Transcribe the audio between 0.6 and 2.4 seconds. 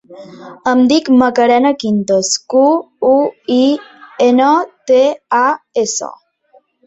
Em dic Macarena Quintas: